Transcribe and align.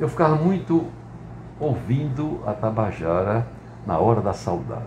eu 0.00 0.08
ficava 0.08 0.36
muito 0.36 0.86
ouvindo 1.58 2.40
a 2.46 2.52
Tabajara 2.52 3.46
na 3.86 3.98
hora 3.98 4.20
da 4.20 4.32
saudade. 4.32 4.84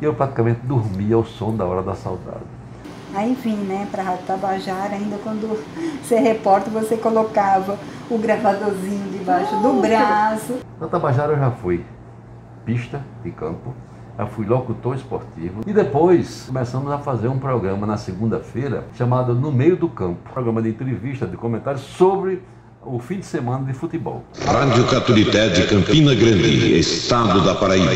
E 0.00 0.04
eu 0.04 0.14
praticamente 0.14 0.60
dormia 0.64 1.16
ao 1.16 1.24
som 1.24 1.56
da 1.56 1.64
hora 1.64 1.82
da 1.82 1.94
saudade. 1.94 2.44
Aí 3.14 3.34
vim, 3.34 3.56
né, 3.56 3.86
para 3.90 4.02
a 4.04 4.16
Tabajara, 4.16 4.94
ainda 4.94 5.18
quando 5.18 5.62
você 6.02 6.18
repórter, 6.18 6.72
você 6.72 6.96
colocava 6.96 7.78
o 8.10 8.16
gravadorzinho 8.18 9.10
debaixo 9.10 9.54
do 9.56 9.80
braço. 9.80 10.60
Na 10.80 10.86
Tabajara 10.86 11.32
eu 11.32 11.38
já 11.38 11.50
fui 11.50 11.84
pista 12.64 13.02
de 13.22 13.30
campo, 13.32 13.74
já 14.16 14.26
fui 14.26 14.46
locutor 14.46 14.94
esportivo 14.94 15.62
e 15.66 15.72
depois 15.72 16.44
começamos 16.46 16.90
a 16.90 16.98
fazer 16.98 17.28
um 17.28 17.38
programa 17.38 17.86
na 17.86 17.96
segunda-feira 17.96 18.84
chamado 18.94 19.34
No 19.34 19.50
Meio 19.50 19.76
do 19.76 19.88
Campo, 19.88 20.30
programa 20.32 20.62
de 20.62 20.70
entrevista, 20.70 21.26
de 21.26 21.36
comentários 21.36 21.82
sobre 21.82 22.42
o 22.84 22.98
fim 22.98 23.18
de 23.20 23.26
semana 23.26 23.64
de 23.64 23.72
futebol. 23.72 24.24
Rádio 24.44 24.86
Caturité 24.86 25.48
de 25.48 25.66
Campina 25.66 26.14
Grande, 26.14 26.78
estado 26.78 27.44
da 27.44 27.54
Paraíba. 27.54 27.92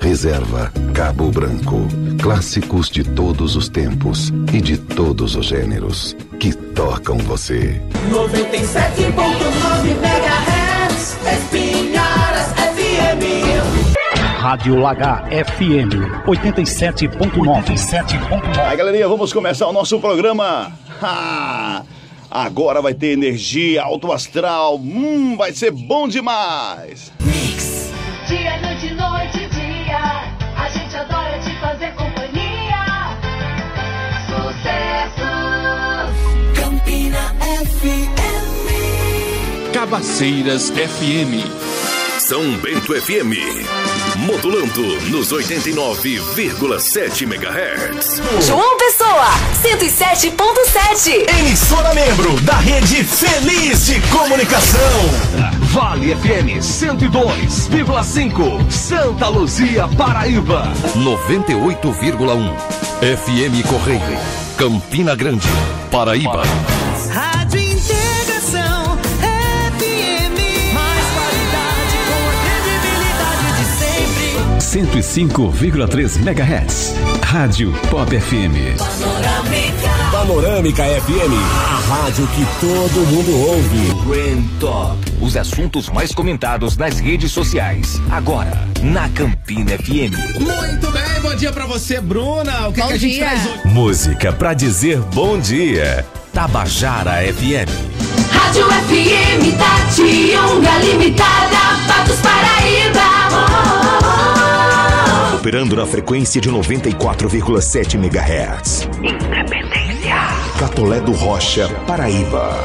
Reserva 0.00 0.72
Cabo 0.94 1.30
Branco. 1.30 1.88
Clássicos 2.22 2.88
de 2.88 3.02
todos 3.02 3.56
os 3.56 3.68
tempos 3.68 4.32
e 4.52 4.60
de 4.60 4.78
todos 4.78 5.34
os 5.34 5.46
gêneros 5.46 6.16
que 6.38 6.52
tocam 6.52 7.18
você. 7.18 7.82
97.9 8.10 9.90
MHz, 9.90 10.63
Espinharas 11.04 12.48
FM. 12.54 13.20
Rádio 14.38 14.80
Lagar 14.80 15.26
FM 15.28 16.24
87.9. 16.26 18.58
Aí, 18.58 18.74
galerinha, 18.74 19.06
vamos 19.06 19.30
começar 19.30 19.68
o 19.68 19.72
nosso 19.72 20.00
programa. 20.00 20.72
Ha! 21.02 21.82
Agora 22.30 22.80
vai 22.80 22.94
ter 22.94 23.08
energia, 23.08 23.82
alto 23.82 24.10
astral. 24.12 24.76
Hum, 24.76 25.36
vai 25.36 25.52
ser 25.52 25.72
bom 25.72 26.08
demais. 26.08 27.12
Dia, 28.26 28.58
noite, 28.62 28.94
noite, 28.94 29.03
Cabaceiras 39.74 40.70
FM. 40.70 41.44
São 42.20 42.52
Bento 42.58 42.94
FM. 42.94 43.34
Modulando 44.18 44.82
nos 45.10 45.32
89,7 45.32 47.22
MHz. 47.24 48.22
João 48.46 48.76
Pessoa, 48.78 49.26
107.7. 49.64 51.28
Emissora 51.40 51.92
membro 51.92 52.38
da 52.42 52.54
rede 52.54 53.02
Feliz 53.02 53.86
de 53.86 54.00
Comunicação. 54.12 54.78
Vale 55.72 56.14
FM 56.14 56.60
102,5. 56.62 58.70
Santa 58.70 59.26
Luzia, 59.26 59.88
Paraíba. 59.88 60.72
98,1. 60.94 62.56
FM 63.00 63.66
Correio. 63.68 64.20
Campina 64.56 65.16
Grande, 65.16 65.48
Paraíba. 65.90 66.44
Rádio 66.44 66.73
105,3 75.04 76.16
MHz. 76.26 76.94
Rádio 77.22 77.72
Pop 77.90 78.10
FM. 78.18 78.74
Panorâmica 80.10 80.82
FM, 80.82 81.34
a 81.68 81.94
rádio 81.94 82.26
que 82.28 82.44
todo 82.58 83.06
mundo 83.06 83.38
ouve. 83.48 83.94
Grand 84.08 84.42
Top. 84.58 84.96
Os 85.20 85.36
assuntos 85.36 85.88
mais 85.90 86.12
comentados 86.12 86.76
nas 86.78 86.98
redes 86.98 87.30
sociais. 87.32 88.00
Agora, 88.10 88.66
na 88.82 89.08
Campina 89.10 89.72
FM. 89.72 90.14
Muito 90.40 90.90
bem, 90.90 91.20
bom 91.22 91.34
dia 91.36 91.52
pra 91.52 91.66
você, 91.66 92.00
Bruna. 92.00 92.68
O 92.68 92.72
que, 92.72 92.80
Bom 92.80 92.88
que 92.88 92.92
a 92.94 92.98
gente 92.98 93.14
dia. 93.14 93.24
traz 93.26 93.46
hoje? 93.46 93.60
Música 93.66 94.32
pra 94.32 94.54
dizer 94.54 94.98
bom 95.12 95.38
dia. 95.38 96.04
Tabajara 96.32 97.22
FM. 97.32 97.70
Rádio 98.32 98.64
FM 98.66 99.56
Tatiunga 99.58 100.78
Limitada, 100.78 101.56
Patos 101.86 102.13
Operando 105.44 105.76
na 105.76 105.84
frequência 105.84 106.40
de 106.40 106.50
94,7 106.50 107.96
MHz. 107.96 108.88
Independência. 109.02 110.16
Catolé 110.58 111.00
do 111.00 111.12
Rocha, 111.12 111.68
Paraíba. 111.86 112.64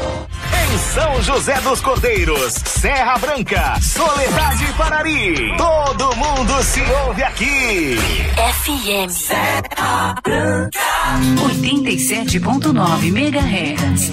Em 0.72 0.78
São 0.94 1.22
José 1.22 1.60
dos 1.60 1.78
Cordeiros, 1.82 2.54
Serra 2.54 3.18
Branca, 3.18 3.78
Soledade 3.82 4.64
e 4.64 4.72
Parari. 4.72 5.54
Todo 5.58 6.16
mundo 6.16 6.62
se 6.62 6.80
ouve 7.04 7.22
aqui. 7.22 7.98
FM. 8.62 9.10
Serra 9.10 10.14
Branca. 10.24 10.78
87.9 11.36 13.08
MHz. 13.08 14.10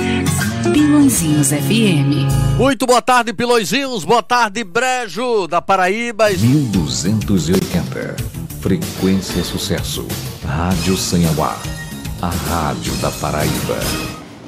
Pilõezinhos 0.74 1.52
FM. 1.52 2.28
Muito 2.58 2.86
boa 2.86 3.02
tarde, 3.02 3.32
Pilõezinhos. 3.32 4.04
Boa 4.04 4.22
tarde, 4.22 4.62
Brejo, 4.66 5.48
da 5.48 5.62
Paraíba. 5.62 6.30
1280. 6.30 8.47
Frequência 8.68 9.42
Sucesso. 9.46 10.06
Rádio 10.46 10.98
Sanhauá. 10.98 11.56
A 12.22 12.28
rádio 12.28 12.94
da 12.96 13.10
Paraíba. 13.12 13.78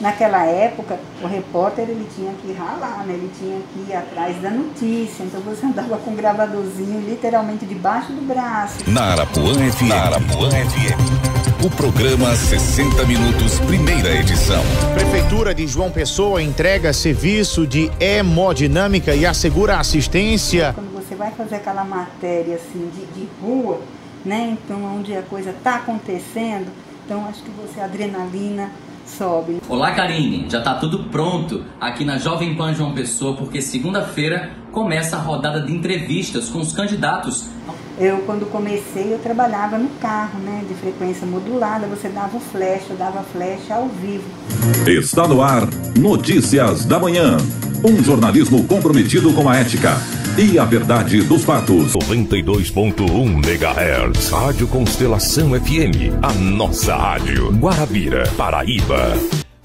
Naquela 0.02 0.44
época, 0.44 1.00
o 1.24 1.26
repórter 1.28 1.88
ele 1.88 2.06
tinha 2.14 2.34
que 2.34 2.52
ralar, 2.52 3.06
né? 3.08 3.14
ele 3.14 3.32
tinha 3.40 3.62
que 3.74 3.90
ir 3.90 3.96
atrás 3.96 4.36
da 4.42 4.50
notícia. 4.50 5.24
Então 5.24 5.40
você 5.40 5.66
andava 5.66 5.98
com 6.00 6.12
um 6.12 6.16
gravadorzinho 6.18 7.00
literalmente 7.00 7.66
debaixo 7.66 8.12
do 8.12 8.22
braço. 8.28 8.80
Na 8.90 9.14
Arapuã 9.14 9.54
FM. 9.54 9.88
Na 9.88 10.02
Arapuã 10.02 10.50
FM. 10.50 11.66
O 11.66 11.70
programa 11.70 12.36
60 12.36 13.06
Minutos, 13.06 13.58
primeira 13.62 14.20
edição. 14.20 14.64
Prefeitura 14.96 15.56
de 15.56 15.66
João 15.66 15.90
Pessoa 15.90 16.44
entrega 16.44 16.92
serviço 16.92 17.66
de 17.66 17.90
hemodinâmica 18.02 19.16
e 19.16 19.26
assegura 19.26 19.80
assistência. 19.80 20.74
Quando 20.76 20.94
você 20.94 21.16
vai 21.16 21.32
fazer 21.32 21.56
aquela 21.56 21.86
matéria 21.86 22.56
assim 22.56 22.90
de, 22.94 23.06
de 23.18 23.30
rua, 23.42 23.80
né? 24.26 24.58
Então 24.64 24.84
onde 24.98 25.16
a 25.16 25.22
coisa 25.22 25.52
está 25.52 25.76
acontecendo, 25.76 26.68
então 27.06 27.26
acho 27.28 27.42
que 27.44 27.52
você 27.52 27.80
a 27.80 27.86
adrenalina 27.86 28.70
sobe. 29.18 29.58
Olá, 29.68 29.92
Karine. 29.92 30.46
Já 30.50 30.62
tá 30.62 30.76
tudo 30.76 31.06
pronto 31.06 31.64
aqui 31.80 32.06
na 32.06 32.18
Jovem 32.18 32.56
Pan 32.56 32.74
João 32.74 32.94
Pessoa, 32.94 33.36
porque 33.36 33.62
segunda-feira 33.62 34.52
começa 34.72 35.16
a 35.16 35.20
rodada 35.20 35.62
de 35.62 35.74
entrevistas 35.74 36.50
com 36.50 36.60
os 36.60 36.72
candidatos. 36.72 37.48
Eu, 37.98 38.20
quando 38.20 38.50
comecei, 38.50 39.14
eu 39.14 39.20
trabalhava 39.20 39.78
no 39.78 39.90
carro, 40.00 40.40
né? 40.40 40.64
De 40.68 40.74
frequência 40.76 41.28
modulada, 41.28 41.86
você 41.88 42.08
dava 42.08 42.38
o 42.38 42.40
flash, 42.40 42.84
eu 42.90 42.96
dava 42.96 43.24
flash 43.24 43.70
ao 43.70 43.90
vivo. 43.90 44.24
Está 44.88 45.28
no 45.28 45.42
ar 45.42 45.68
Notícias 45.98 46.86
da 46.86 46.98
Manhã. 46.98 47.36
Um 47.84 48.02
jornalismo 48.04 48.66
comprometido 48.68 49.34
com 49.34 49.50
a 49.50 49.58
ética 49.58 49.98
e 50.40 50.58
a 50.58 50.64
verdade 50.64 51.22
dos 51.22 51.44
fatos. 51.44 51.94
92.1 51.94 53.46
MHz. 53.46 54.32
Rádio 54.32 54.68
Constelação 54.68 55.50
FM. 55.50 56.16
A 56.22 56.32
nossa 56.34 56.96
rádio. 56.96 57.52
Guarabira, 57.52 58.24
Paraíba. 58.38 59.18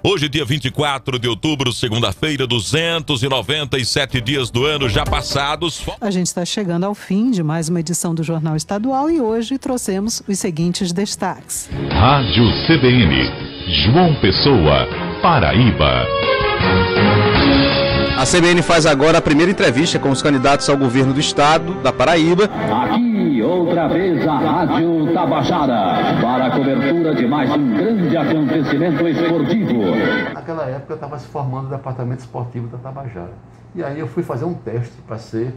Hoje, 0.03 0.29
dia 0.29 0.45
24 0.45 1.19
de 1.19 1.29
outubro, 1.29 1.73
segunda-feira, 1.73 2.47
297 2.47 4.21
dias 4.21 4.51
do 4.51 4.67
ano 4.67 4.89
já 4.89 5.05
passados. 5.05 5.83
A 6.01 6.11
gente 6.11 6.27
está 6.27 6.45
chegando 6.45 6.85
ao 6.85 6.95
fim 6.95 7.31
de 7.31 7.43
mais 7.43 7.69
uma 7.69 7.81
edição 7.81 8.15
do 8.15 8.23
Jornal 8.23 8.57
Estadual 8.57 9.09
e 9.09 9.21
hoje 9.21 9.57
trouxemos 9.57 10.23
os 10.29 10.39
seguintes 10.39 10.93
destaques. 10.93 11.71
Rádio 11.89 12.45
CBN. 12.67 13.15
João 13.87 14.15
Pessoa, 14.21 14.87
Paraíba. 15.23 16.05
A 18.25 18.27
CBN 18.27 18.63
faz 18.63 18.87
agora 18.87 19.19
a 19.19 19.21
primeira 19.21 19.53
entrevista 19.53 19.99
com 19.99 20.09
os 20.09 20.23
candidatos 20.23 20.67
ao 20.71 20.79
governo 20.79 21.13
do 21.13 21.21
estado 21.21 21.75
da 21.83 21.93
Paraíba. 21.93 22.45
Aqui, 22.45 23.43
outra 23.43 23.87
vez, 23.87 24.27
a 24.27 24.39
Rádio 24.39 25.13
Tabajara, 25.13 26.23
para 26.23 26.47
a 26.47 26.51
cobertura 26.51 27.15
de 27.15 27.27
mais 27.27 27.51
um 27.51 27.75
grande 27.75 28.17
acontecimento 28.17 29.07
esportivo. 29.07 29.75
Naquela 30.33 30.65
época 30.71 30.95
eu 30.95 30.95
estava 30.95 31.19
se 31.19 31.27
formando 31.27 31.67
o 31.67 31.69
departamento 31.69 32.21
esportivo 32.21 32.67
da 32.69 32.79
Tabajara. 32.79 33.35
E 33.75 33.85
aí 33.85 34.01
eu 34.01 34.07
fui 34.07 34.23
fazer 34.23 34.47
um 34.47 34.55
teste 34.55 34.97
para 35.07 35.19
ser 35.19 35.55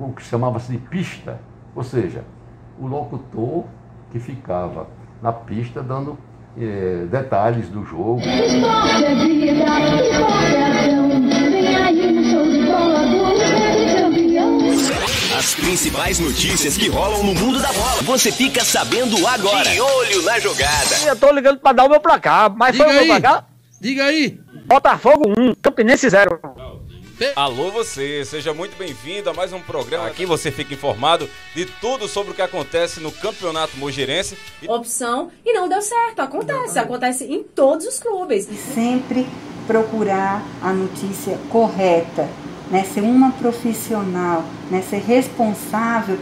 o 0.00 0.10
que 0.10 0.22
chamava-se 0.22 0.72
de 0.72 0.78
pista, 0.78 1.38
ou 1.76 1.84
seja, 1.84 2.24
o 2.80 2.86
locutor 2.86 3.64
que 4.10 4.18
ficava 4.18 4.86
na 5.20 5.34
pista 5.34 5.82
dando 5.82 6.16
eh, 6.58 7.06
detalhes 7.10 7.68
do 7.68 7.84
jogo. 7.84 8.20
Esporte 8.20 9.04
é 9.04 9.14
vida, 9.16 9.64
esporte 10.00 10.54
é 10.54 10.64
ação. 10.64 11.31
Principais 15.62 16.18
notícias 16.18 16.76
que 16.76 16.88
rolam 16.88 17.22
no 17.22 17.34
mundo 17.34 17.60
da 17.60 17.72
bola. 17.72 18.02
Você 18.02 18.32
fica 18.32 18.64
sabendo 18.64 19.26
agora. 19.26 19.70
De 19.70 19.80
olho 19.80 20.22
na 20.22 20.38
jogada. 20.38 20.96
Eu 21.06 21.16
tô 21.16 21.30
ligando 21.30 21.58
pra 21.60 21.72
dar 21.72 21.84
o 21.84 21.88
meu 21.88 22.00
placar, 22.00 22.52
mas 22.54 22.72
Diga 22.72 22.84
foi 22.84 22.92
o 22.92 22.94
meu 22.94 23.02
aí. 23.02 23.08
placar? 23.08 23.46
Diga 23.80 24.04
aí. 24.04 24.38
Botafogo 24.66 25.32
1, 25.38 25.54
Campinense 25.62 26.08
0. 26.08 26.38
Alô 27.36 27.70
você, 27.70 28.24
seja 28.24 28.52
muito 28.52 28.76
bem-vindo 28.76 29.30
a 29.30 29.32
mais 29.32 29.52
um 29.52 29.60
programa. 29.60 30.08
Aqui 30.08 30.26
você 30.26 30.50
fica 30.50 30.74
informado 30.74 31.30
de 31.54 31.66
tudo 31.66 32.08
sobre 32.08 32.32
o 32.32 32.34
que 32.34 32.42
acontece 32.42 32.98
no 32.98 33.12
Campeonato 33.12 33.76
Mogirense. 33.76 34.36
opção 34.66 35.30
e 35.44 35.52
não 35.52 35.68
deu 35.68 35.80
certo. 35.80 36.20
Acontece, 36.20 36.78
acontece 36.80 37.24
em 37.24 37.44
todos 37.44 37.86
os 37.86 38.00
clubes. 38.00 38.48
E 38.50 38.56
sempre 38.56 39.28
procurar 39.68 40.42
a 40.60 40.72
notícia 40.72 41.38
correta, 41.48 42.28
né? 42.72 42.82
ser 42.82 43.02
uma 43.02 43.30
profissional, 43.32 44.42
né? 44.70 44.80
ser 44.80 45.00
responsável 45.06 46.18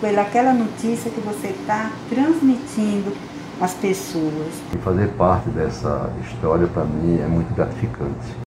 pelaquela 0.00 0.54
notícia 0.54 1.10
que 1.10 1.20
você 1.20 1.48
está 1.48 1.90
transmitindo 2.08 3.12
às 3.60 3.74
pessoas. 3.74 4.54
E 4.72 4.78
fazer 4.78 5.08
parte 5.14 5.50
dessa 5.50 6.10
história 6.24 6.68
para 6.68 6.84
mim 6.84 7.18
é 7.20 7.26
muito 7.26 7.52
gratificante. 7.52 8.28